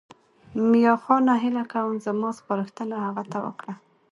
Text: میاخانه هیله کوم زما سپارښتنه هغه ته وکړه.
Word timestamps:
میاخانه 0.71 1.33
هیله 1.43 1.63
کوم 1.73 1.93
زما 2.05 2.29
سپارښتنه 2.39 2.95
هغه 3.05 3.23
ته 3.31 3.37
وکړه. 3.45 3.73